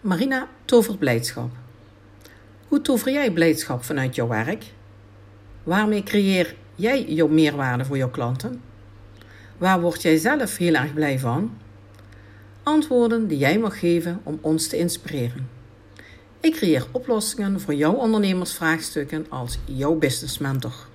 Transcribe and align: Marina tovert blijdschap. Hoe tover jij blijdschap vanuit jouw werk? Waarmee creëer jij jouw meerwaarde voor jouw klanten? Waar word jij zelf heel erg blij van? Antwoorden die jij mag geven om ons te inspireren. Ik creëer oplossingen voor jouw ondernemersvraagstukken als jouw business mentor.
Marina 0.00 0.48
tovert 0.64 0.98
blijdschap. 0.98 1.50
Hoe 2.68 2.80
tover 2.80 3.12
jij 3.12 3.32
blijdschap 3.32 3.84
vanuit 3.84 4.14
jouw 4.14 4.28
werk? 4.28 4.64
Waarmee 5.62 6.02
creëer 6.02 6.54
jij 6.74 7.04
jouw 7.04 7.28
meerwaarde 7.28 7.84
voor 7.84 7.96
jouw 7.96 8.10
klanten? 8.10 8.62
Waar 9.58 9.80
word 9.80 10.02
jij 10.02 10.16
zelf 10.16 10.56
heel 10.56 10.74
erg 10.74 10.94
blij 10.94 11.18
van? 11.18 11.56
Antwoorden 12.62 13.26
die 13.26 13.38
jij 13.38 13.58
mag 13.58 13.78
geven 13.78 14.20
om 14.22 14.38
ons 14.40 14.68
te 14.68 14.76
inspireren. 14.76 15.48
Ik 16.40 16.54
creëer 16.54 16.86
oplossingen 16.92 17.60
voor 17.60 17.74
jouw 17.74 17.94
ondernemersvraagstukken 17.94 19.26
als 19.28 19.58
jouw 19.64 19.94
business 19.94 20.38
mentor. 20.38 20.86